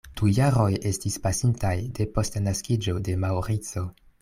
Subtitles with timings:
[0.19, 3.89] Du jaroj estis pasintaj depost la naskiĝo de Maŭrico.